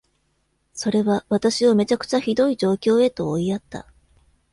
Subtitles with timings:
[0.73, 3.85] それは私をめちゃくちゃひどい状況へと追いやった。